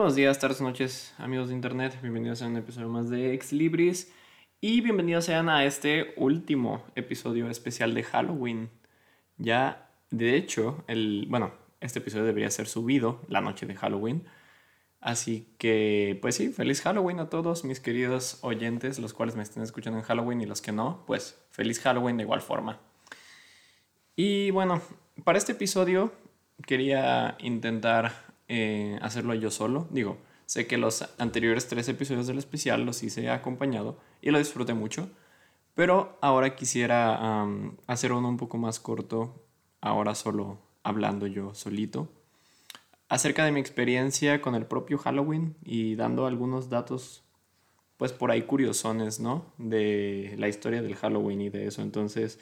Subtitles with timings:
[0.00, 1.98] buenos días, tardes, noches, amigos de internet.
[2.00, 4.10] Bienvenidos a un episodio más de Ex Libris.
[4.58, 8.70] Y bienvenidos sean a este último episodio especial de Halloween.
[9.36, 11.26] Ya, de hecho, el.
[11.28, 11.52] Bueno,
[11.82, 14.24] este episodio debería ser subido la noche de Halloween.
[15.02, 19.62] Así que, pues sí, feliz Halloween a todos mis queridos oyentes, los cuales me estén
[19.62, 22.80] escuchando en Halloween y los que no, pues feliz Halloween de igual forma.
[24.16, 24.80] Y bueno,
[25.24, 26.10] para este episodio
[26.64, 29.86] quería intentar eh, hacerlo yo solo.
[29.90, 34.74] Digo, sé que los anteriores tres episodios del especial los hice acompañado y lo disfruté
[34.74, 35.08] mucho.
[35.76, 37.46] Pero ahora quisiera
[37.86, 39.46] hacer uno un poco más corto,
[39.80, 42.08] ahora solo hablando yo solito,
[43.08, 47.22] acerca de mi experiencia con el propio Halloween y dando algunos datos,
[47.98, 49.46] pues por ahí curiosones, ¿no?
[49.58, 51.82] De la historia del Halloween y de eso.
[51.82, 52.40] Entonces,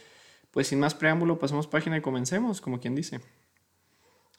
[0.52, 3.20] pues sin más preámbulo, pasemos página y comencemos, como quien dice.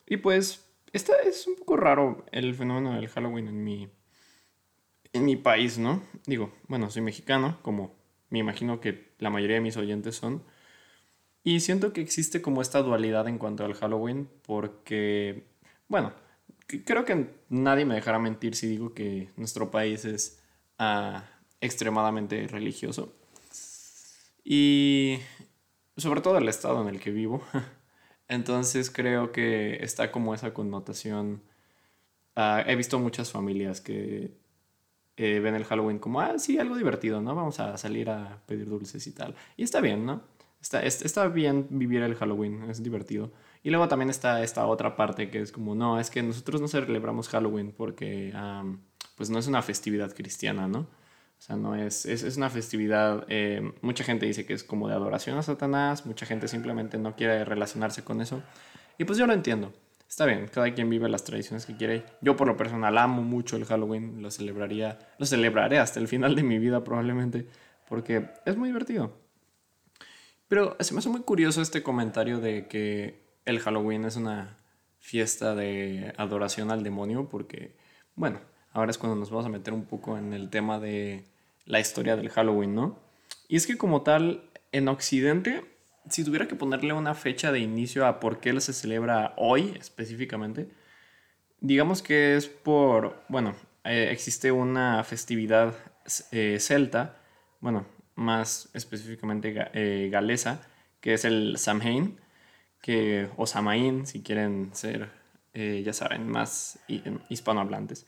[0.04, 3.88] Y pues es un poco raro el fenómeno del Halloween en mi,
[5.12, 6.02] en mi país, ¿no?
[6.26, 7.94] Digo, bueno, soy mexicano, como
[8.28, 10.42] me imagino que la mayoría de mis oyentes son.
[11.42, 15.46] Y siento que existe como esta dualidad en cuanto al Halloween, porque,
[15.88, 16.12] bueno,
[16.84, 20.40] creo que nadie me dejará mentir si digo que nuestro país es
[20.78, 21.24] ah,
[21.60, 23.14] extremadamente religioso.
[24.44, 25.18] Y
[25.96, 27.42] sobre todo el estado en el que vivo.
[28.30, 31.42] Entonces creo que está como esa connotación.
[32.36, 34.38] Ah, he visto muchas familias que
[35.16, 37.34] eh, ven el Halloween como, ah, sí, algo divertido, ¿no?
[37.34, 39.34] Vamos a salir a pedir dulces y tal.
[39.56, 40.22] Y está bien, ¿no?
[40.62, 43.32] Está, está bien vivir el Halloween, es divertido.
[43.64, 46.68] Y luego también está esta otra parte que es como, no, es que nosotros no
[46.68, 48.32] celebramos Halloween porque,
[49.16, 50.86] pues no es una festividad cristiana, ¿no?
[51.40, 54.94] O sea, no es, es, una festividad, eh, mucha gente dice que es como de
[54.94, 58.42] adoración a Satanás, mucha gente simplemente no quiere relacionarse con eso.
[58.98, 59.72] Y pues yo lo entiendo.
[60.06, 62.04] Está bien, cada quien vive las tradiciones que quiere.
[62.20, 66.34] Yo por lo personal amo mucho el Halloween, lo celebraría, lo celebraré hasta el final
[66.34, 67.46] de mi vida probablemente,
[67.88, 69.16] porque es muy divertido.
[70.46, 74.58] Pero se me hace muy curioso este comentario de que el Halloween es una
[74.98, 77.78] fiesta de adoración al demonio, porque,
[78.14, 78.40] bueno,
[78.72, 81.24] ahora es cuando nos vamos a meter un poco en el tema de
[81.66, 82.98] la historia del Halloween, ¿no?
[83.48, 85.64] Y es que como tal, en Occidente,
[86.08, 90.68] si tuviera que ponerle una fecha de inicio a por qué se celebra hoy específicamente,
[91.60, 93.54] digamos que es por, bueno,
[93.84, 95.74] eh, existe una festividad
[96.32, 97.16] eh, celta,
[97.60, 100.60] bueno, más específicamente eh, galesa,
[101.00, 102.20] que es el Samhain,
[102.82, 105.10] que, o Samaín, si quieren ser,
[105.52, 106.78] ya saben, más
[107.28, 108.06] hispanohablantes.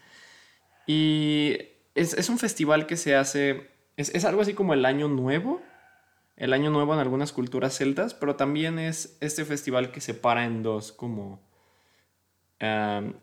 [0.86, 1.58] Y
[1.94, 5.60] es, un festival que se hace, es, algo así como el Año Nuevo,
[6.36, 10.44] el Año Nuevo en algunas culturas celtas, pero también es este festival que se para
[10.44, 11.40] en dos como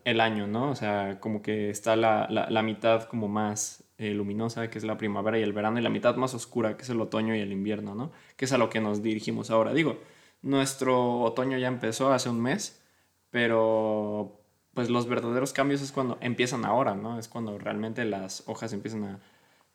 [0.04, 0.70] el año, ¿no?
[0.70, 5.38] O sea, como que está la, mitad como más eh, luminosa, que es la primavera
[5.38, 7.94] y el verano, y la mitad más oscura, que es el otoño y el invierno,
[7.94, 8.12] ¿no?
[8.36, 9.72] Que es a lo que nos dirigimos ahora.
[9.72, 9.98] Digo,
[10.42, 12.82] nuestro otoño ya empezó hace un mes,
[13.30, 14.39] pero
[14.80, 17.18] pues los verdaderos cambios es cuando empiezan ahora, ¿no?
[17.18, 19.20] Es cuando realmente las hojas empiezan a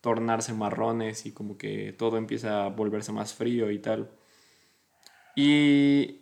[0.01, 4.09] tornarse marrones y como que todo empieza a volverse más frío y tal.
[5.35, 6.21] Y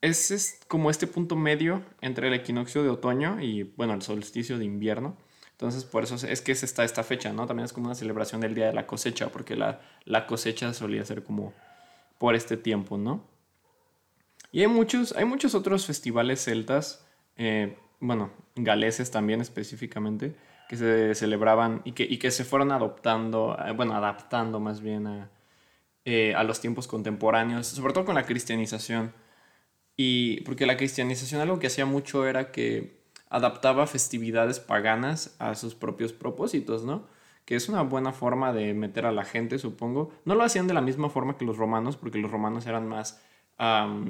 [0.00, 4.56] ese es como este punto medio entre el equinoccio de otoño y, bueno, el solsticio
[4.56, 5.18] de invierno.
[5.50, 7.46] Entonces, por eso es que es esta, esta fecha, ¿no?
[7.46, 11.04] También es como una celebración del día de la cosecha, porque la, la cosecha solía
[11.04, 11.52] ser como
[12.16, 13.26] por este tiempo, ¿no?
[14.52, 17.04] Y hay muchos, hay muchos otros festivales celtas.
[17.36, 20.34] Eh, bueno, galeses también específicamente,
[20.68, 25.06] que se celebraban y que, y que se fueron adoptando, eh, bueno, adaptando más bien
[25.06, 25.30] a,
[26.04, 29.14] eh, a los tiempos contemporáneos, sobre todo con la cristianización.
[29.96, 35.74] Y porque la cristianización algo que hacía mucho era que adaptaba festividades paganas a sus
[35.76, 37.06] propios propósitos, ¿no?
[37.44, 40.12] Que es una buena forma de meter a la gente, supongo.
[40.24, 43.22] No lo hacían de la misma forma que los romanos, porque los romanos eran más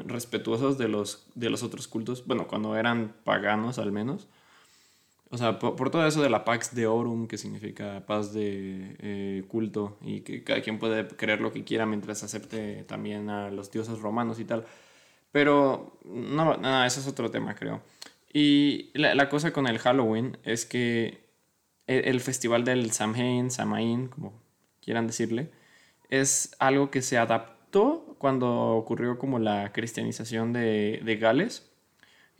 [0.07, 4.29] respetuosos de los, de los otros cultos, bueno, cuando eran paganos al menos.
[5.31, 9.97] O sea, por, todo eso de la Pax Deorum, que significa paz de eh, culto,
[10.03, 14.01] y que cada quien puede creer lo que quiera mientras acepte también a los dioses
[14.01, 14.67] romanos y tal.
[15.33, 17.83] Pero, no, no eso es otro tema, creo.
[18.33, 21.27] Y la, la cosa con el Halloween es que
[21.87, 24.35] el, el festival del Samhain, Samaín, como
[24.83, 25.51] quieran decirle,
[26.11, 31.71] es algo que se adaptó cuando ocurrió como la cristianización de, Gales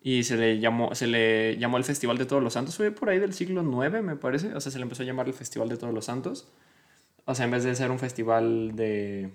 [0.03, 3.11] y se le llamó se le llamó el Festival de Todos los Santos fue por
[3.11, 5.69] ahí del siglo IX me parece o sea se le empezó a llamar el Festival
[5.69, 6.49] de Todos los Santos
[7.27, 9.31] o sea en vez de ser un festival de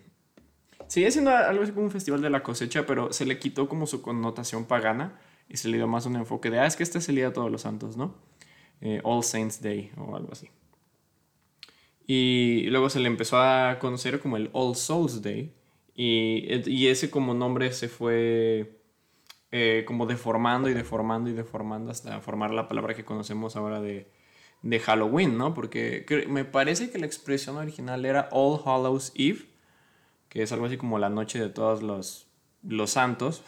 [0.88, 3.86] sigue siendo algo así como un festival de la cosecha pero se le quitó como
[3.86, 6.98] su connotación pagana y se le dio más un enfoque de ah es que este
[6.98, 8.16] es el día de Todos los Santos no
[8.82, 10.50] eh, All Saints Day o algo así.
[12.06, 15.54] Y luego se le empezó a conocer como el All Souls Day.
[16.00, 18.80] Y, ese como nombre se fue
[19.52, 24.08] eh, como deformando y deformando y deformando hasta formar la palabra que conocemos ahora de,
[24.62, 25.56] de Halloween, ¿no?
[25.56, 29.48] Porque me parece que la expresión original era All Hallows Eve,
[30.30, 32.28] que es algo así como la noche de todos los,
[32.62, 33.44] los santos,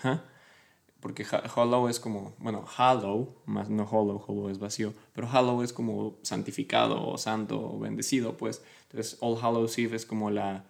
[1.00, 5.72] porque Hollow es como, bueno, Hallow, más no Hollow, Hollow es vacío, pero Hallow es
[5.72, 8.63] como santificado o santo o bendecido, pues.
[8.90, 10.66] Entonces, All Hallows Eve es como la,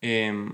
[0.00, 0.52] em,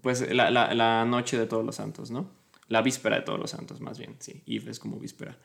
[0.00, 2.30] pues, la, la, la, noche de todos los santos, ¿no?
[2.68, 4.42] La víspera de todos los santos, más bien, sí.
[4.46, 5.38] Eve es como víspera.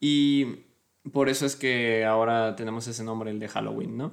[0.00, 0.64] Y
[1.12, 4.12] por eso es que ahora tenemos ese nombre, el de Halloween, ¿no?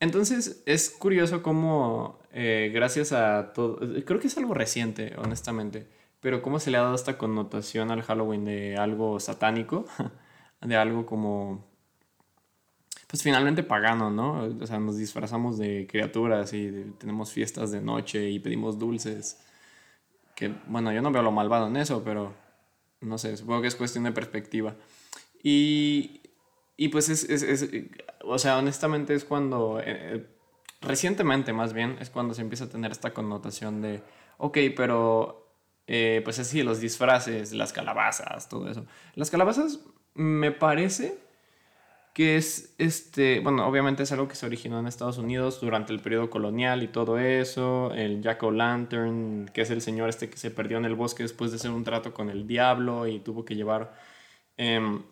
[0.00, 5.86] Entonces, es curioso cómo, eh, gracias a todo, creo que es algo reciente, honestamente
[6.24, 9.84] pero cómo se le ha dado esta connotación al Halloween de algo satánico,
[10.62, 11.66] de algo como,
[13.14, 14.52] pues finalmente pagano, ¿no?
[14.60, 19.38] O sea, nos disfrazamos de criaturas y tenemos fiestas de noche y pedimos dulces.
[20.34, 22.34] Que, bueno, yo no veo lo malvado en eso, pero
[23.02, 24.74] no sé, supongo que es cuestión de perspectiva.
[25.44, 26.22] Y,
[26.76, 27.70] y pues es, es, es,
[28.24, 30.26] o sea, honestamente es cuando, eh,
[30.80, 34.02] recientemente más bien, es cuando se empieza a tener esta connotación de,
[34.38, 35.52] ok, pero
[35.86, 38.86] eh, pues así, los disfraces, las calabazas, todo eso.
[39.14, 39.78] Las calabazas
[40.14, 41.22] me parece
[42.14, 46.00] que es, este, bueno, obviamente es algo que se originó en Estados Unidos durante el
[46.00, 50.50] periodo colonial y todo eso, el Jack O'Lantern, que es el señor este que se
[50.52, 53.56] perdió en el bosque después de hacer un trato con el diablo y tuvo que
[53.56, 53.94] llevar,
[54.56, 55.02] em,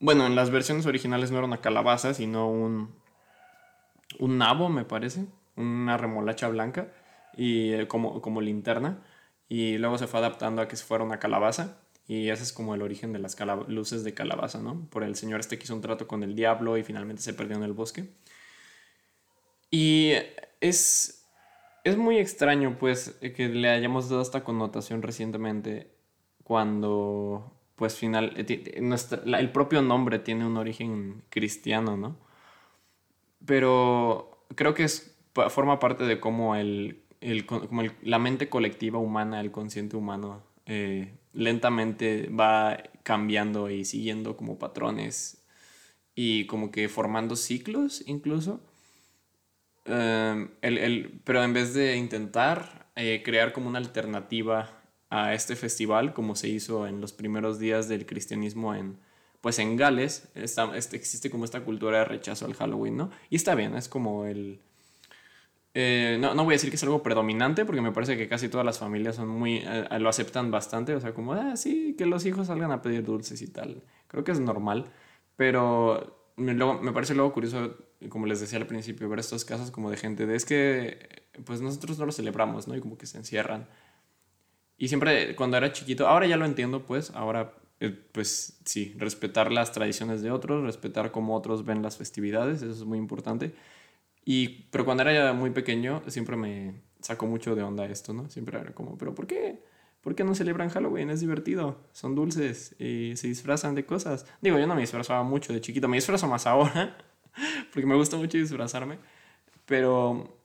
[0.00, 2.94] bueno, en las versiones originales no era una calabaza, sino un,
[4.18, 6.88] un nabo, me parece, una remolacha blanca
[7.36, 8.98] y eh, como, como linterna
[9.48, 11.78] y luego se fue adaptando a que se fuera una calabaza.
[12.10, 13.36] Y ese es como el origen de las
[13.68, 14.84] luces de calabaza, ¿no?
[14.90, 17.56] Por el señor este que hizo un trato con el diablo y finalmente se perdió
[17.56, 18.10] en el bosque.
[19.70, 20.14] Y
[20.60, 21.24] es,
[21.84, 25.92] es muy extraño, pues, que le hayamos dado esta connotación recientemente
[26.42, 28.64] cuando, pues, final, eh,
[29.38, 32.18] el propio nombre tiene un origen cristiano, ¿no?
[33.46, 35.16] Pero creo que es,
[35.48, 37.04] forma parte de cómo el
[37.46, 44.56] como la mente colectiva humana, el consciente humano, eh, lentamente va cambiando y siguiendo como
[44.56, 45.42] patrones
[46.14, 48.60] y como que formando ciclos incluso.
[49.84, 56.14] Em, el, pero en vez de intentar eh, crear como una alternativa a este festival,
[56.14, 58.96] como se hizo en los primeros días del cristianismo en,
[59.40, 63.10] pues en Gales, está, este, existe como esta cultura de rechazo al Halloween, ¿no?
[63.28, 64.60] Y está bien, es como el,
[65.74, 68.48] eh, no, no, voy a decir que es algo predominante, porque me parece que casi
[68.48, 72.06] todas las familias son muy, eh, lo aceptan bastante, o sea, como, ah, sí, que
[72.06, 73.82] los hijos salgan a pedir dulces y tal.
[74.08, 74.86] Creo que es normal,
[75.36, 77.76] pero me, me parece luego curioso,
[78.08, 81.60] como les decía al principio, ver estos casos como de gente de, es que, pues
[81.60, 82.76] nosotros no lo celebramos, ¿no?
[82.76, 83.68] Y como que se encierran.
[84.76, 89.52] Y siempre, cuando era chiquito, ahora ya lo entiendo, pues, ahora, eh, pues sí, respetar
[89.52, 93.54] las tradiciones de otros, respetar cómo otros ven las festividades, eso es muy importante.
[94.24, 98.28] Y, pero cuando era muy pequeño, siempre me sacó mucho de onda esto, ¿no?
[98.30, 99.62] Siempre era como, ¿pero por qué?
[100.00, 101.10] ¿Por qué no celebran Halloween?
[101.10, 104.26] Es divertido, son dulces y se disfrazan de cosas.
[104.40, 106.96] Digo, yo no me disfrazaba mucho de chiquito, me disfrazo más ahora,
[107.72, 108.98] porque me gusta mucho disfrazarme,
[109.66, 110.38] pero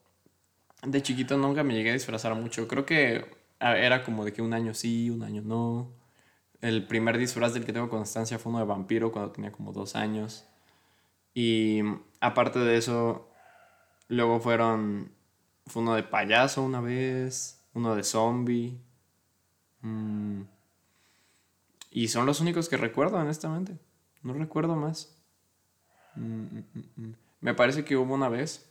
[0.84, 2.68] de chiquito nunca me llegué a disfrazar mucho.
[2.68, 3.26] Creo que
[3.60, 5.94] era como de que un año sí, un año no.
[6.62, 9.96] El primer disfraz del que tengo constancia fue uno de vampiro cuando tenía como dos
[9.96, 10.46] años.
[11.34, 11.82] Y
[12.22, 13.30] aparte de eso,
[14.08, 15.12] Luego fueron.
[15.68, 17.62] Fue uno de payaso una vez.
[17.74, 18.78] Uno de zombie.
[19.82, 20.42] Mm.
[21.92, 23.78] Y son los únicos que recuerdo, honestamente.
[24.22, 25.16] No recuerdo más.
[26.16, 26.60] Mm,
[26.98, 28.70] mm, Me parece que hubo una vez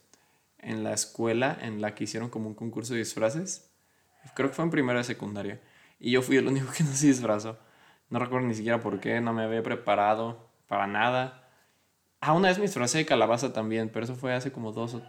[0.59, 3.71] en la escuela en la que hicieron como un concurso de disfraces.
[4.35, 5.61] Creo que fue en primera de secundaria.
[6.00, 7.59] Y yo fui el único que no se disfrazó.
[8.11, 11.49] No recuerdo ni siquiera por qué, no me había preparado para nada.
[12.21, 15.03] Ah, una vez me disfrazé de calabaza también, pero eso fue hace como dos o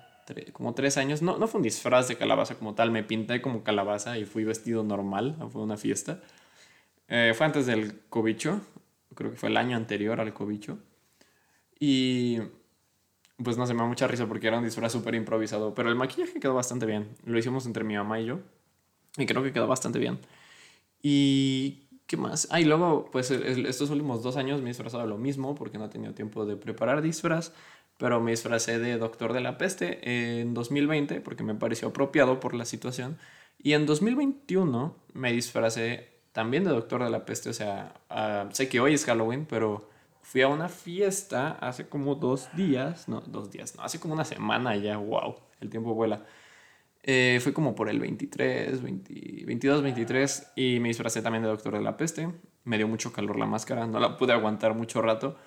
[0.53, 1.21] como tres años.
[1.21, 4.43] No, no fue un disfraz de calabaza como tal, me pinté como calabaza y fui
[4.43, 6.21] vestido normal, fue una fiesta.
[7.07, 8.61] Eh, fue antes del cobicho,
[9.13, 10.79] creo que fue el año anterior al cobicho.
[11.79, 12.39] Y
[13.43, 15.95] pues no se me da mucha risa porque era un disfraz súper improvisado, pero el
[15.95, 17.09] maquillaje quedó bastante bien.
[17.25, 18.39] Lo hicimos entre mi mamá y yo
[19.17, 20.19] y creo que quedó bastante bien.
[21.01, 22.47] Y ¿Qué más?
[22.51, 25.85] Ah, y luego, pues estos últimos dos años me he disfrazado lo mismo porque no
[25.85, 27.51] he tenido tiempo de preparar disfraz
[27.97, 32.53] pero me disfracé de Doctor de la Peste en 2020 porque me pareció apropiado por
[32.53, 33.17] la situación.
[33.57, 38.67] Y en 2021 me disfracé también de Doctor de la Peste, o sea, ah, sé
[38.67, 39.89] que hoy es Halloween, pero
[40.21, 44.25] fui a una fiesta hace como dos días, no, dos días, no, hace como una
[44.25, 46.25] semana ya, wow, el tiempo vuela.
[47.03, 51.81] Eh, fui como por el 23, 22, 23 y me disfracé también de Doctor de
[51.81, 52.27] la Peste.
[52.63, 55.37] Me dio mucho calor la máscara, no la pude aguantar mucho rato,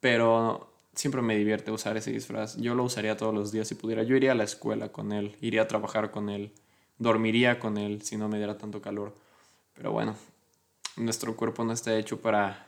[0.00, 2.56] pero siempre me divierte usar ese disfraz.
[2.56, 4.02] Yo lo usaría todos los días si pudiera.
[4.02, 6.52] Yo iría a la escuela con él, iría a trabajar con él,
[6.98, 9.14] dormiría con él si no me diera tanto calor.
[9.74, 10.16] Pero bueno,
[10.96, 12.66] nuestro cuerpo no está hecho para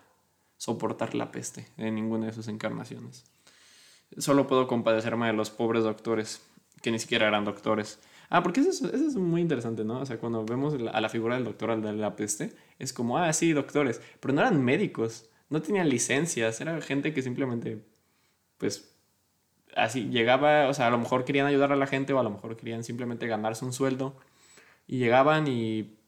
[0.56, 3.24] soportar la peste en ninguna de sus encarnaciones.
[4.18, 6.42] Solo puedo compadecerme de los pobres doctores,
[6.82, 7.98] que ni siquiera eran doctores.
[8.30, 10.00] Ah, porque eso es, muy interesante, ¿no?
[10.00, 13.32] O sea, cuando vemos a la figura del doctor de la peste, es como, ah,
[13.32, 17.84] sí, doctores, pero no eran médicos, no tenían licencias, era gente que simplemente,
[18.58, 18.94] pues,
[19.76, 22.30] así llegaba, o sea, a lo mejor querían ayudar a la gente o a lo
[22.30, 24.16] mejor querían simplemente ganarse un sueldo
[24.86, 25.98] y llegaban y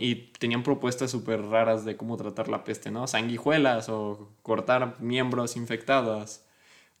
[0.00, 3.06] y tenían propuestas súper raras de cómo tratar la peste, ¿no?
[3.06, 6.42] Sanguijuelas o cortar miembros infectados.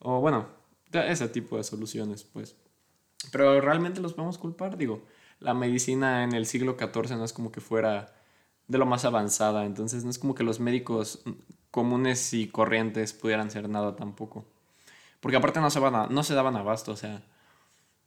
[0.00, 0.48] O bueno,
[0.92, 2.56] ese tipo de soluciones, pues.
[3.32, 5.02] Pero realmente los podemos culpar, digo.
[5.38, 8.14] La medicina en el siglo XIV no es como que fuera
[8.68, 11.22] de lo más avanzada, entonces no es como que los médicos
[11.70, 14.46] comunes y corrientes pudieran ser nada tampoco.
[15.26, 17.20] Porque aparte no se, van no se daban abasto, o sea,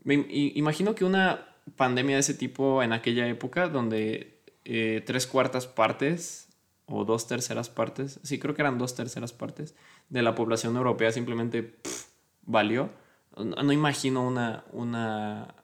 [0.05, 5.67] me imagino que una pandemia de ese tipo en aquella época donde eh, tres cuartas
[5.67, 6.47] partes
[6.85, 9.75] o dos terceras partes, sí creo que eran dos terceras partes
[10.07, 11.75] de la población europea simplemente
[12.43, 12.89] valió.
[13.35, 15.55] No, imagino una, una,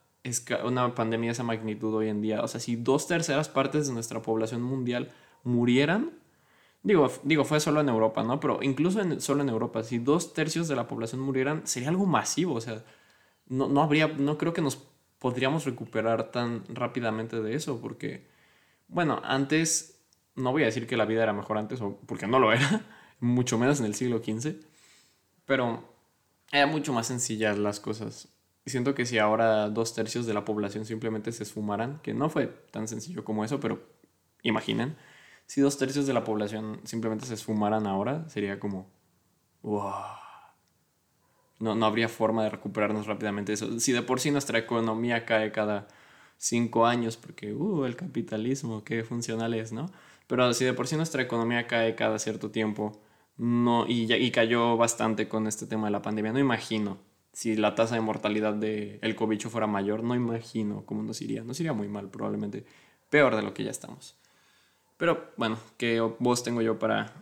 [0.62, 2.42] una pandemia de esa magnitud hoy en día.
[2.42, 5.10] O sea, si dos terceras partes de nuestra población mundial
[5.42, 6.10] murieran,
[6.86, 8.38] digo, digo fue solo en Europa, ¿no?
[8.38, 12.06] Pero incluso en, solo en Europa, si dos tercios de la población murieran, sería algo
[12.06, 12.54] masivo.
[12.54, 12.84] O sea,
[13.48, 14.76] no, no habría, no creo que nos
[15.18, 18.28] podríamos recuperar tan rápidamente de eso, porque
[18.86, 20.00] bueno, antes,
[20.36, 22.82] no voy a decir que la vida era mejor antes, porque no lo era,
[23.20, 24.54] mucho menos en el siglo XV,
[25.44, 25.82] pero
[26.52, 28.28] era mucho más sencillas las cosas.
[28.64, 32.46] Siento que si ahora dos tercios de la población simplemente se esfumaran, que no fue
[32.70, 33.80] tan sencillo como eso, pero
[34.42, 34.96] imaginen,
[35.46, 38.90] si dos tercios de la población simplemente se esfumaran ahora, sería como,
[39.62, 39.92] wow.
[41.58, 43.80] No, no habría forma de recuperarnos rápidamente eso.
[43.80, 45.88] Si de por sí nuestra economía cae cada
[46.36, 49.90] cinco años, porque, uh, el capitalismo, qué funcional es, ¿no?
[50.26, 53.00] Pero si de por sí nuestra economía cae cada cierto tiempo,
[53.38, 56.98] no, y, y cayó bastante con este tema de la pandemia, no imagino
[57.36, 61.44] si la tasa de mortalidad del el fuera mayor, no imagino cómo nos iría.
[61.44, 62.64] Nos iría muy mal, probablemente
[63.10, 64.16] peor de lo que ya estamos.
[64.96, 67.12] Pero bueno, ¿qué voz tengo yo para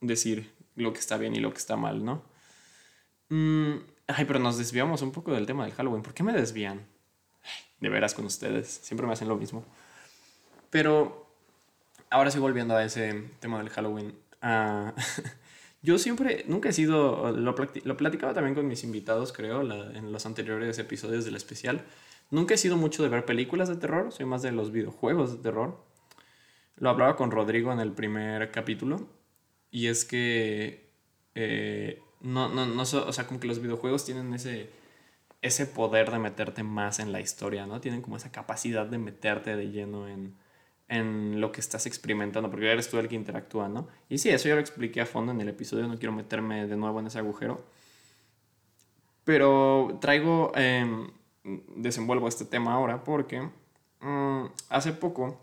[0.00, 2.22] decir lo que está bien y lo que está mal, no?
[3.30, 6.02] Mm, ay, pero nos desviamos un poco del tema del Halloween.
[6.02, 6.86] ¿Por qué me desvían?
[7.80, 8.68] de veras con ustedes.
[8.82, 9.64] Siempre me hacen lo mismo.
[10.70, 11.26] Pero
[12.10, 14.14] ahora sí volviendo a ese tema del Halloween.
[14.42, 14.94] Ah,
[15.82, 20.26] yo siempre, nunca he sido, lo, lo, platicaba también con mis invitados, creo, en los
[20.26, 21.84] anteriores episodios del especial.
[22.30, 25.42] Nunca he sido mucho de ver películas de terror, soy más de los videojuegos de
[25.42, 25.87] terror.
[26.80, 29.08] Lo hablaba con Rodrigo en el primer capítulo.
[29.70, 30.90] Y es que,
[31.34, 34.70] eh, no, no, no, o sea, como que los videojuegos tienen ese
[35.42, 37.80] ese poder de meterte más en la historia, ¿no?
[37.80, 40.36] Tienen como esa capacidad de meterte de lleno en,
[40.88, 43.88] en lo que estás experimentando, porque eres tú el que interactúa, ¿no?
[44.08, 46.76] Y sí, eso ya lo expliqué a fondo en el episodio, no quiero meterme de
[46.76, 47.64] nuevo en ese agujero.
[49.24, 51.10] Pero traigo, em,
[51.76, 53.40] desenvuelvo este tema ahora porque
[54.00, 55.40] mm, hace poco,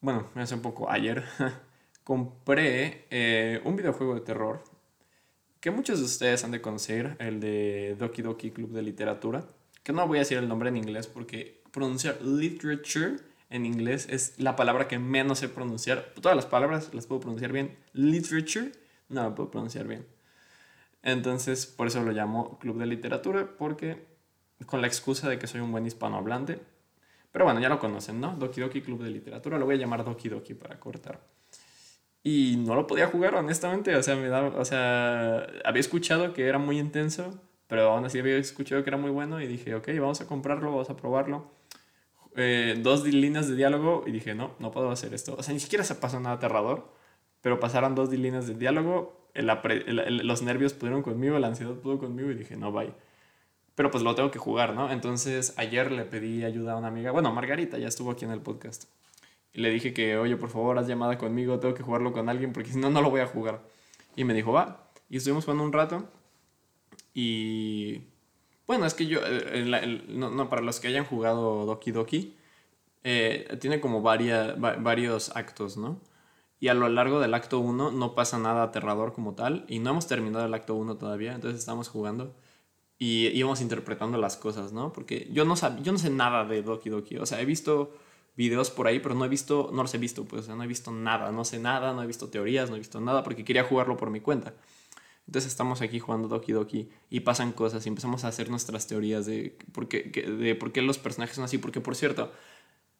[0.00, 1.24] bueno, hace poco, ayer,
[2.04, 4.62] compré eh, un videojuego de terror
[5.60, 9.46] que muchos de ustedes han de conocer, el de Doki Doki Club de Literatura,
[9.82, 13.16] que no voy a decir el nombre en inglés porque pronunciar literature
[13.50, 16.12] en inglés es la palabra que menos sé pronunciar.
[16.20, 17.76] Todas las palabras las puedo pronunciar bien.
[17.92, 18.72] Literature
[19.08, 20.06] no la puedo pronunciar bien.
[21.02, 24.06] Entonces, por eso lo llamo Club de Literatura, porque
[24.66, 26.60] con la excusa de que soy un buen hispanohablante.
[27.36, 28.34] Pero bueno, ya lo conocen, ¿no?
[28.34, 29.58] Doki Doki Club de Literatura.
[29.58, 31.20] Lo voy a llamar Doki Doki para cortar.
[32.22, 33.94] Y no lo podía jugar, honestamente.
[33.94, 38.18] O sea, me daba, o sea, había escuchado que era muy intenso, pero aún así
[38.20, 41.50] había escuchado que era muy bueno y dije, ok, vamos a comprarlo, vamos a probarlo.
[42.36, 45.36] Eh, dos líneas de diálogo y dije, no, no puedo hacer esto.
[45.38, 46.90] O sea, ni siquiera se pasó nada aterrador,
[47.42, 52.34] pero pasaron dos líneas de diálogo, los nervios pudieron conmigo, la ansiedad pudo conmigo y
[52.34, 52.94] dije, no, bye.
[53.76, 54.90] Pero pues lo tengo que jugar, ¿no?
[54.90, 58.40] Entonces ayer le pedí ayuda a una amiga, bueno, Margarita ya estuvo aquí en el
[58.40, 58.86] podcast
[59.52, 62.52] y le dije que, oye, por favor, haz llamada conmigo, tengo que jugarlo con alguien
[62.52, 63.62] porque si no, no lo voy a jugar.
[64.16, 64.90] Y me dijo, va.
[65.08, 66.08] Y estuvimos jugando un rato.
[67.14, 68.02] Y
[68.66, 72.36] bueno, es que yo, eh, no, para los que hayan jugado Doki Doki,
[73.04, 76.00] eh, tiene como varios actos, ¿no?
[76.58, 79.90] y a lo largo del acto 1 no pasa nada aterrador como tal y no
[79.90, 82.34] hemos terminado el acto 1 todavía, entonces estamos jugando
[82.98, 84.92] y íbamos interpretando las cosas, ¿no?
[84.92, 87.94] Porque yo no, sab yo no sé nada de Doki Doki, o sea, he visto
[88.36, 90.92] videos por ahí, pero no he visto, no los he visto, pues, no he visto
[90.92, 93.96] nada, no sé nada, no he visto teorías, no he visto nada, porque quería jugarlo
[93.96, 94.54] por mi cuenta.
[95.26, 99.26] Entonces estamos aquí jugando Doki Doki y pasan cosas y empezamos a hacer nuestras teorías
[99.26, 102.32] de por qué, de por qué los personajes son así, porque por cierto,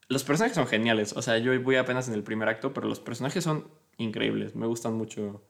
[0.08, 3.00] los personajes son geniales, o sea, yo voy apenas en el primer acto, pero los
[3.00, 5.42] personajes son increíbles, me gustan mucho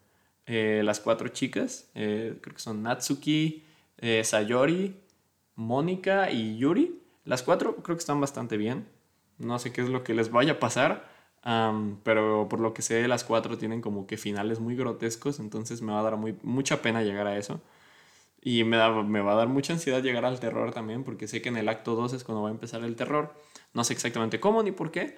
[0.47, 3.66] eh, las cuatro chicas, eh, creo que son Natsuki,
[3.99, 5.01] eh, Sayori,
[5.55, 7.03] Mónica y Yuri.
[7.25, 8.89] Las cuatro creo que están bastante bien.
[9.39, 11.09] No sé qué es lo que les vaya a pasar,
[12.03, 15.93] pero por lo que sé, las cuatro tienen como que finales muy grotescos, entonces me
[15.93, 17.61] va a dar mucha pena llegar a eso.
[18.41, 21.49] Y me, me va a dar mucha ansiedad llegar al terror también, porque sé que
[21.49, 23.35] en el acto 2 es cuando va a empezar el terror.
[23.75, 25.17] No sé exactamente cómo ni por qué,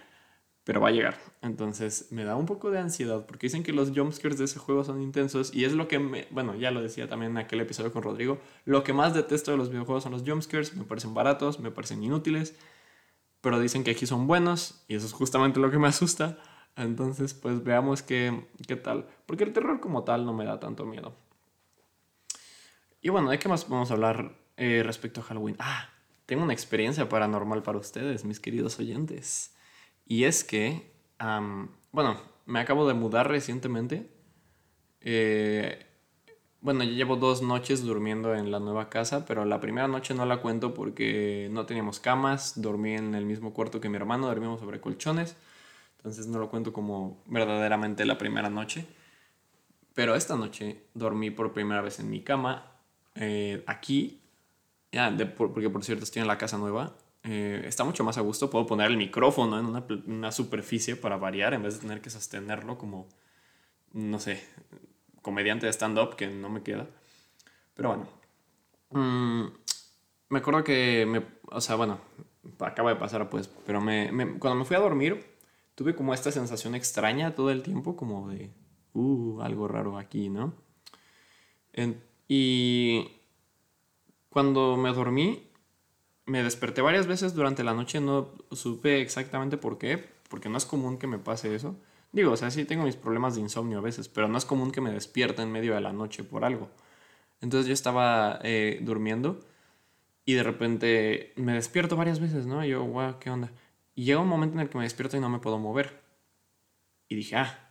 [0.69, 1.17] pero va a llegar.
[1.41, 4.85] Entonces me da un poco de ansiedad porque dicen que los jumpscares de ese juego
[4.85, 7.91] son intensos y es lo que me, bueno, ya lo decía también en aquel episodio
[7.91, 11.59] con Rodrigo, lo que más detesto de los videojuegos son los jumpscares, me parecen baratos,
[11.59, 12.55] me parecen inútiles,
[13.41, 16.39] pero dicen que aquí son buenos y eso es justamente lo que me asusta.
[16.77, 20.85] Entonces, pues veamos qué, qué tal, porque el terror como tal no me da tanto
[20.85, 21.17] miedo.
[23.01, 25.57] Y bueno, ¿de qué más vamos a hablar eh, respecto a Halloween?
[25.61, 25.89] Ah,
[26.27, 29.55] tengo una experiencia paranormal para ustedes, mis queridos oyentes.
[30.09, 30.91] Y es que,
[31.93, 34.11] bueno, me acabo de mudar recientemente.
[35.03, 35.87] Eh,
[36.63, 40.25] bueno, ya llevo dos noches durmiendo en la nueva casa, pero la primera noche no
[40.25, 44.61] la cuento porque no teníamos camas, dormí en el mismo cuarto que mi hermano, dormimos
[44.61, 45.37] sobre colchones,
[45.99, 48.87] entonces no lo cuento como verdaderamente la primera noche.
[49.95, 52.73] Pero esta noche dormí por primera vez en mi cama,
[53.15, 54.23] eh, aquí,
[54.91, 58.51] ya, porque por cierto estoy en la casa nueva, eh, está mucho más a gusto.
[58.51, 62.11] Puedo poner el micrófono en una, una, superficie para variar en vez de tener que
[62.11, 63.09] sostenerlo como,
[63.93, 64.43] no sé,
[65.23, 66.87] comediante de stand-up que no me queda.
[67.75, 68.09] Pero bueno.
[68.91, 69.47] Mm,
[70.31, 72.01] me acuerdo que, me, o sea, bueno,
[72.61, 75.39] acaba de pasar pues, pero me, cuando me fui a dormir
[75.75, 78.51] tuve como esta sensación extraña todo el tiempo, como de,
[78.95, 80.55] uh, algo raro aquí, ¿no?
[82.27, 83.07] y
[84.29, 85.48] cuando me dormí,
[86.29, 90.67] me desperté varias veces durante la noche, no supe exactamente por qué, porque no es
[90.67, 91.77] común que me pase eso.
[92.13, 94.71] Digo, o sea, sí tengo mis problemas de insomnio a veces, pero no es común
[94.71, 96.71] que me despierte en medio de la noche por algo.
[97.41, 99.41] Entonces yo estaba eh, durmiendo
[100.25, 102.65] y de repente me despierto varias veces, ¿no?
[102.65, 103.51] Y yo, wow, ¿qué onda?
[103.95, 106.03] Y llega un momento en el que me despierto y no me puedo mover.
[107.09, 107.71] Y dije, ah,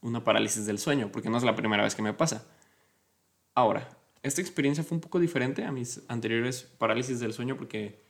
[0.00, 2.46] una parálisis del sueño, porque no es la primera vez que me pasa.
[3.54, 8.00] Ahora, esta experiencia fue un poco diferente a mis anteriores parálisis del sueño porque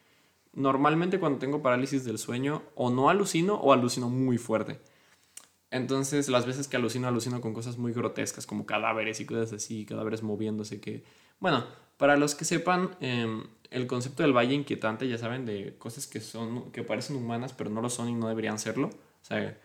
[0.54, 4.80] normalmente cuando tengo parálisis del sueño o no alucino o alucino muy fuerte.
[5.70, 9.84] Entonces las veces que alucino, alucino con cosas muy grotescas como cadáveres y cosas así,
[9.84, 11.04] cadáveres moviéndose que...
[11.40, 11.66] Bueno,
[11.98, 16.20] para los que sepan, em, el concepto del valle inquietante, ya saben, de cosas que,
[16.20, 18.88] son, que parecen humanas pero no lo son y no deberían serlo.
[18.88, 19.58] O sea,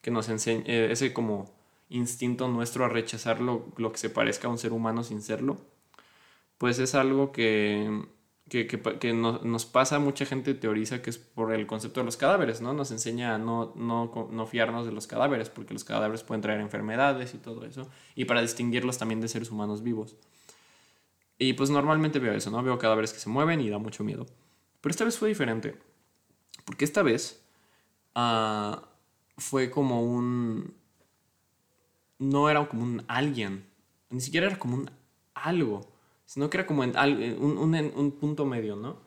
[0.00, 1.52] que nos enseña eh, ese como
[1.90, 5.58] instinto nuestro a rechazar lo, lo que se parezca a un ser humano sin serlo
[6.60, 8.04] pues es algo que,
[8.50, 12.60] que, que, nos pasa, mucha gente teoriza que es por el concepto de los cadáveres,
[12.60, 12.74] ¿no?
[12.74, 16.60] Nos enseña a no, no, no, fiarnos de los cadáveres, porque los cadáveres pueden traer
[16.60, 20.16] enfermedades y todo eso, y para distinguirlos también de seres humanos vivos.
[21.38, 22.62] Y pues normalmente veo eso, ¿no?
[22.62, 24.26] Veo cadáveres que se mueven y da mucho miedo.
[24.82, 25.78] Pero esta vez fue diferente,
[26.66, 27.42] porque esta vez
[28.16, 28.76] uh,
[29.38, 30.74] fue como un...
[32.18, 33.64] No era como un alguien,
[34.10, 34.90] ni siquiera era como un
[35.32, 35.89] algo
[36.30, 36.92] sino que era como en,
[37.42, 38.98] un, un, un punto medio, ¿no?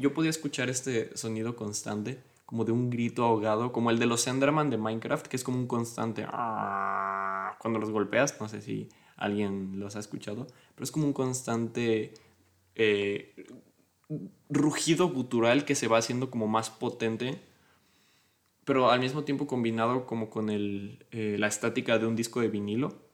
[0.00, 4.26] Yo podía escuchar este sonido constante, como de un grito ahogado, como el de los
[4.26, 8.88] Enderman de Minecraft, que es como un constante cuando los golpeas, no sé si
[9.18, 12.14] alguien los ha escuchado, pero es como un constante
[12.74, 13.34] eh,
[14.48, 17.38] rugido gutural que se va haciendo como más potente,
[18.64, 22.48] pero al mismo tiempo combinado como con el, eh, la estática de un disco de
[22.48, 23.05] vinilo.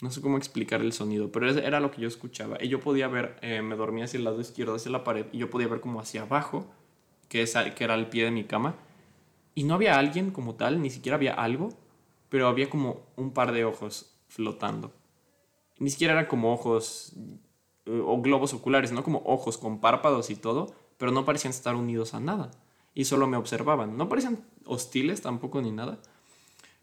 [0.00, 2.58] No sé cómo explicar el sonido, pero era lo que yo escuchaba.
[2.60, 5.38] Y yo podía ver, eh, me dormía hacia el lado izquierdo, hacia la pared, y
[5.38, 6.66] yo podía ver como hacia abajo,
[7.28, 8.74] que, es, que era el pie de mi cama.
[9.54, 11.70] Y no había alguien como tal, ni siquiera había algo,
[12.28, 14.92] pero había como un par de ojos flotando.
[15.78, 17.12] Ni siquiera eran como ojos
[17.86, 21.76] eh, o globos oculares, no como ojos con párpados y todo, pero no parecían estar
[21.76, 22.50] unidos a nada.
[22.94, 23.96] Y solo me observaban.
[23.96, 25.98] No parecían hostiles tampoco ni nada.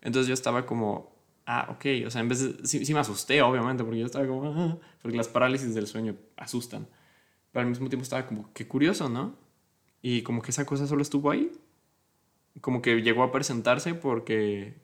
[0.01, 1.11] Entonces yo estaba como
[1.51, 4.45] ah, ok, o sea, en vez de, sí, me asusté, obviamente, porque yo estaba como,
[4.45, 6.87] ah", porque las parálisis del sueño asustan,
[7.51, 9.35] pero al mismo tiempo estaba como, qué curioso, ¿no?
[10.01, 11.51] Y como que esa cosa solo estuvo ahí,
[12.61, 14.75] como que llegó a presentarse porque,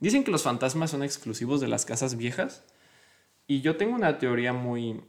[0.00, 2.64] Dicen que los fantasmas son exclusivos de las casas viejas.
[3.46, 5.02] Y yo tengo una teoría muy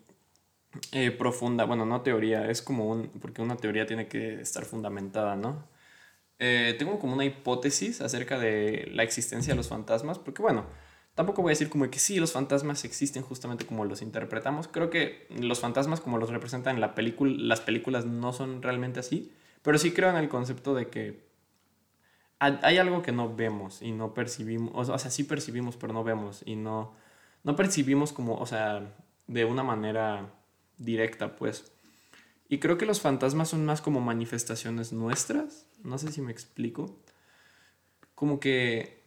[0.91, 1.63] eh, profunda.
[1.63, 3.07] Bueno, no teoría, es como un.
[3.21, 5.65] Porque una teoría tiene que estar fundamentada, ¿no?
[6.43, 10.17] Eh, tengo como una hipótesis acerca de la existencia de los fantasmas.
[10.17, 10.65] Porque, bueno,
[11.13, 14.67] tampoco voy a decir como que sí, los fantasmas existen justamente como los interpretamos.
[14.67, 18.99] Creo que los fantasmas, como los representan en la película, las películas no son realmente
[18.99, 19.31] así.
[19.61, 21.31] Pero sí creo en el concepto de que
[22.39, 26.41] hay algo que no vemos y no percibimos, o sea, sí percibimos, pero no vemos
[26.43, 26.95] y no,
[27.43, 28.95] no percibimos como, o sea,
[29.27, 30.33] de una manera
[30.79, 31.71] directa, pues.
[32.51, 36.99] Y creo que los fantasmas son más como manifestaciones nuestras, no sé si me explico.
[38.13, 39.05] Como que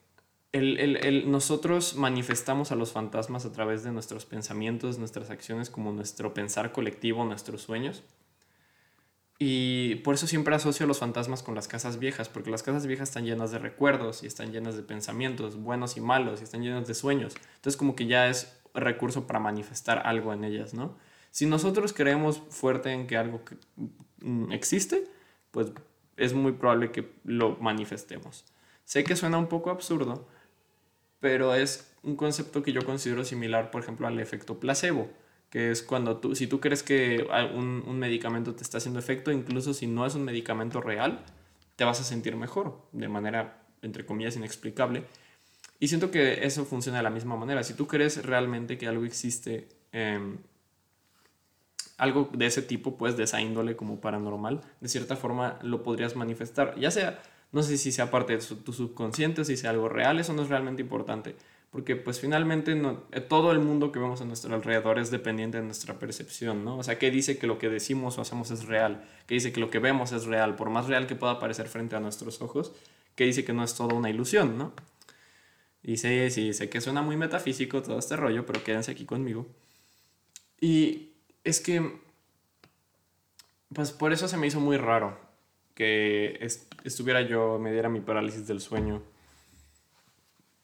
[0.53, 5.93] el, el, nosotros manifestamos a los fantasmas a través de nuestros pensamientos, nuestras acciones, como
[5.93, 8.03] nuestro pensar colectivo, nuestros sueños.
[9.39, 13.11] Y por eso siempre asocio los fantasmas con las casas viejas, porque las casas viejas
[13.11, 16.89] están llenas de recuerdos y están llenas de pensamientos buenos y malos y están llenas
[16.89, 17.35] de sueños.
[17.57, 20.97] Entonces como que ya es recurso para manifestar algo en ellas, ¿no?
[21.35, 23.41] Si nosotros creemos fuerte en que algo
[24.21, 25.03] mm, existe,
[25.51, 25.73] pues
[26.17, 28.45] es muy probable que lo manifestemos.
[28.85, 30.29] Sé que suena un poco absurdo,
[31.19, 35.11] pero es un concepto que yo considero similar, por ejemplo, al efecto placebo
[35.51, 39.33] que es cuando tú, si tú crees que un, un, medicamento te está haciendo efecto,
[39.33, 41.25] incluso si no es un medicamento real,
[41.75, 45.05] te vas a sentir mejor, de manera, entre comillas, inexplicable.
[45.81, 47.65] Y siento que eso funciona de la misma manera.
[47.65, 50.37] Si tú crees realmente que algo existe, eh,
[51.99, 56.17] algo de ese tipo, pues de esa índole como paranormal, de cierta forma lo podrías
[56.17, 56.79] manifestar.
[56.79, 60.33] Ya sea, no sé si sea parte de tu subconsciente, si sea algo real, eso
[60.33, 61.37] no es realmente importante
[61.75, 65.59] porque pues finalmente no, eh, todo el mundo que vemos a nuestro alrededor es dependiente
[65.59, 66.79] de nuestra percepción, ¿no?
[66.79, 69.05] O sea, ¿qué dice que lo que decimos o hacemos es real?
[69.27, 70.55] ¿Qué dice que lo que vemos es real?
[70.55, 72.73] Por más real que pueda parecer frente a nuestros ojos,
[73.17, 74.73] ¿qué dice que no es todo una ilusión, ¿no?
[75.83, 79.49] Y sé, sí, sé que suena muy metafísico todo este rollo, pero quédense aquí conmigo.
[80.61, 81.14] Y
[81.45, 82.01] es que,
[83.73, 85.19] pues por eso se me hizo muy raro
[85.75, 86.39] que
[86.85, 89.03] estuviera yo, me diera mi parálisis del sueño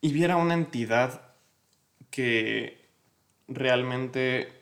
[0.01, 1.23] y viera una entidad
[2.11, 2.88] que
[3.49, 4.61] realmente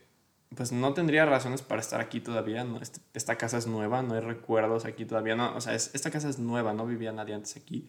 [0.55, 2.67] pues no tendría razones para estar aquí todavía.
[2.81, 6.29] Este, esta casa es nueva, no hay recuerdos aquí todavía, no, o sea, esta casa
[6.29, 7.89] es nueva, no vivía nadie antes aquí.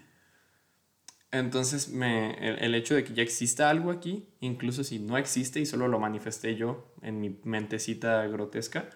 [1.32, 5.60] Entonces, me, el, el, hecho de que ya exista algo aquí, incluso si no existe
[5.60, 8.90] y solo lo manifesté yo en mi mentecita grotesca,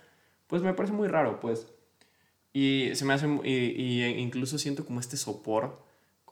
[0.48, 1.67] pues me parece muy raro, pues.
[2.54, 5.84] Y se me hace, y, y incluso siento como este sopor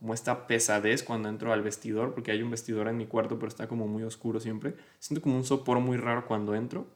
[0.02, 3.50] como esta pesadez cuando entro al vestidor, porque hay un vestidor en mi cuarto, pero
[3.50, 4.74] está como muy oscuro siempre.
[4.98, 6.88] Siento como un sopor muy raro cuando entro.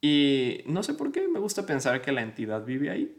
[0.00, 3.15] Y no sé por qué, me gusta pensar que la entidad vive ahí.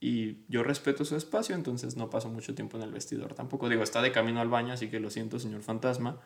[0.00, 3.34] Y yo respeto su espacio, entonces no paso mucho tiempo en el vestidor.
[3.34, 6.20] Tampoco digo, está de camino al baño, así que lo siento, señor fantasma.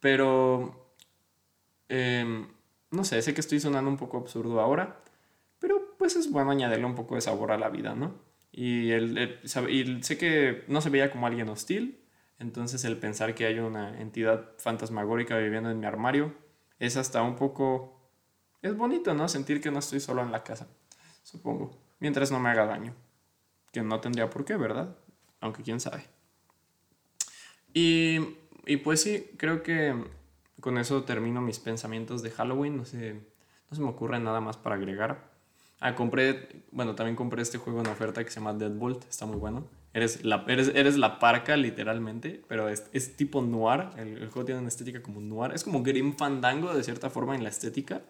[0.00, 0.92] Pero,
[1.88, 2.48] em,
[2.90, 5.02] no sé, sé que estoy sonando un poco absurdo ahora,
[5.58, 8.14] pero pues es bueno añadirle un poco de sabor a la vida, ¿no?
[8.52, 12.00] Y, él, y sé que no se veía como alguien hostil,
[12.38, 16.34] entonces el pensar que hay una entidad fantasmagórica viviendo en mi armario
[16.78, 17.94] es hasta un poco...
[18.62, 19.28] Es bonito, ¿no?
[19.28, 20.68] Sentir que no estoy solo en la casa,
[21.22, 21.78] supongo.
[22.00, 22.94] Mientras no me haga daño.
[23.76, 24.96] Que no tendría por qué, ¿verdad?
[25.38, 26.02] Aunque quién sabe.
[27.74, 28.20] Y,
[28.64, 29.94] y pues sí, creo que
[30.62, 32.78] con eso termino mis pensamientos de Halloween.
[32.78, 33.20] No sé,
[33.70, 35.28] no se me ocurre nada más para agregar.
[35.80, 39.36] Ah, compré, bueno, también compré este juego en oferta que se llama Deadbolt, está muy
[39.36, 39.66] bueno.
[39.92, 43.90] Eres la, eres, eres la parca, literalmente, pero es, es tipo noir.
[43.98, 45.52] El, el, juego tiene una estética como noir.
[45.52, 48.00] Es como Grim Fandango, de cierta forma, en la estética.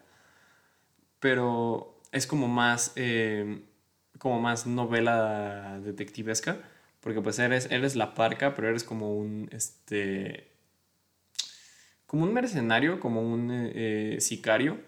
[1.18, 3.64] Pero es como más, eh,
[4.18, 6.58] como más novela detectivesca.
[7.00, 10.52] Porque pues eres, eres la parca, pero eres como un, este...
[12.06, 14.78] Como un mercenario, como un eh, sicario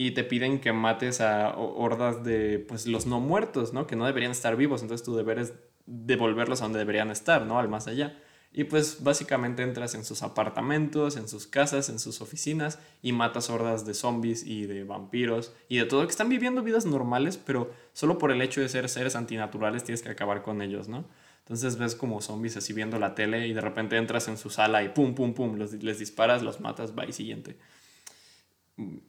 [0.00, 3.88] y te piden que mates a hordas de pues los no muertos, ¿no?
[3.88, 5.54] Que no deberían estar vivos, entonces tu deber es
[5.86, 7.58] devolverlos a donde deberían estar, ¿no?
[7.58, 8.16] Al más allá.
[8.50, 13.50] Y pues básicamente entras en sus apartamentos, en sus casas, en sus oficinas y matas
[13.50, 17.70] hordas de zombies y de vampiros y de todo que están viviendo vidas normales, pero
[17.92, 21.04] solo por el hecho de ser seres antinaturales tienes que acabar con ellos, ¿no?
[21.40, 24.82] Entonces ves como zombies así viendo la tele y de repente entras en su sala
[24.82, 27.56] y pum, pum, pum, les disparas, los matas, va y siguiente.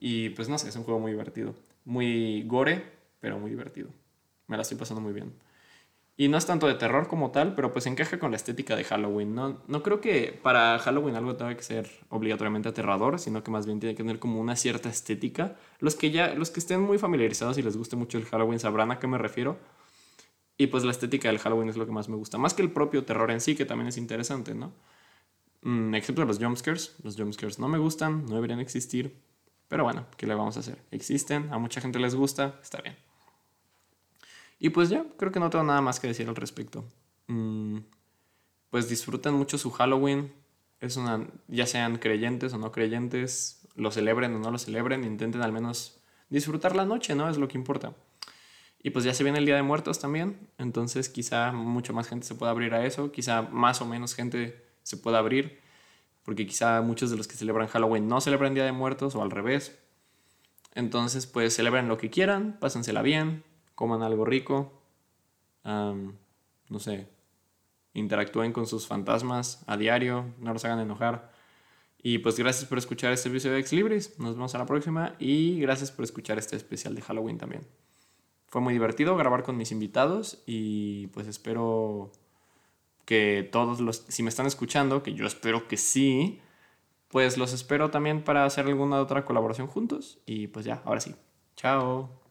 [0.00, 1.54] Y pues no sé, es un juego muy divertido.
[1.84, 2.82] Muy gore,
[3.20, 3.90] pero muy divertido.
[4.46, 5.32] Me la estoy pasando muy bien.
[6.20, 8.84] Y no es tanto de terror como tal, pero pues encaja con la estética de
[8.84, 9.34] Halloween.
[9.34, 13.64] No, no creo que para Halloween algo tenga que ser obligatoriamente aterrador, sino que más
[13.64, 15.56] bien tiene que tener como una cierta estética.
[15.78, 18.90] Los que ya, los que estén muy familiarizados y les guste mucho el Halloween sabrán
[18.90, 19.56] a qué me refiero.
[20.58, 22.36] Y pues la estética del Halloween es lo que más me gusta.
[22.36, 24.74] Más que el propio terror en sí, que también es interesante, ¿no?
[25.62, 26.96] Mm, excepto los jumpscares.
[27.02, 29.16] Los jumpscares no me gustan, no deberían existir.
[29.68, 30.82] Pero bueno, ¿qué le vamos a hacer?
[30.90, 33.09] Existen, a mucha gente les gusta, está bien.
[34.60, 36.84] Y pues ya, creo que no tengo nada más que decir al respecto.
[37.26, 37.78] Mm,
[38.68, 40.32] pues disfruten mucho su Halloween.
[40.80, 45.42] Es una, ya sean creyentes o no creyentes, lo celebren o no lo celebren, intenten
[45.42, 47.28] al menos disfrutar la noche, ¿no?
[47.28, 47.94] Es lo que importa.
[48.82, 52.26] Y pues ya se viene el Día de Muertos también, entonces quizá mucho más gente
[52.26, 55.60] se pueda abrir a eso, quizá más o menos gente se pueda abrir,
[56.22, 59.30] porque quizá muchos de los que celebran Halloween no celebran Día de Muertos o al
[59.30, 59.78] revés.
[60.74, 63.44] Entonces pues celebren lo que quieran, pásensela bien,
[63.80, 64.70] coman algo rico,
[65.64, 67.08] no sé,
[67.94, 71.32] interactúen con sus fantasmas a diario, no los hagan enojar.
[72.02, 74.18] Y pues gracias por escuchar este episodio de Ex Libris.
[74.18, 77.66] Nos vemos a la próxima y gracias por escuchar este especial de Halloween también.
[78.48, 82.12] Fue muy divertido grabar con mis invitados y pues espero
[83.06, 86.38] que todos los, si me están escuchando, que yo espero que sí,
[87.08, 90.18] pues los espero también para hacer alguna otra colaboración juntos.
[90.26, 91.14] Y pues ya, ahora sí.
[91.56, 92.29] Chao.